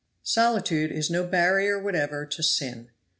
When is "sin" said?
2.41-2.89